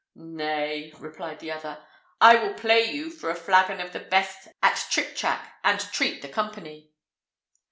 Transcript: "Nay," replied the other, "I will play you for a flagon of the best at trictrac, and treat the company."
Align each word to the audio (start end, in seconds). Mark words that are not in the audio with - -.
"Nay," 0.15 0.91
replied 0.97 1.37
the 1.41 1.51
other, 1.51 1.85
"I 2.19 2.33
will 2.37 2.55
play 2.55 2.85
you 2.91 3.11
for 3.11 3.29
a 3.29 3.35
flagon 3.35 3.79
of 3.79 3.93
the 3.93 3.99
best 3.99 4.47
at 4.63 4.77
trictrac, 4.89 5.47
and 5.63 5.79
treat 5.79 6.23
the 6.23 6.27
company." 6.29 6.89